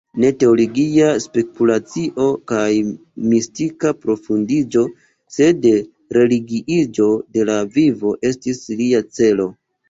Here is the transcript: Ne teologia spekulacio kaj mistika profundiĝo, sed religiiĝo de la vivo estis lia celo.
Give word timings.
Ne 0.21 0.29
teologia 0.43 1.09
spekulacio 1.25 2.29
kaj 2.51 2.69
mistika 3.33 3.91
profundiĝo, 4.05 4.83
sed 5.37 5.69
religiiĝo 6.19 7.11
de 7.37 7.47
la 7.51 7.61
vivo 7.77 8.17
estis 8.33 8.65
lia 8.81 9.05
celo. 9.21 9.49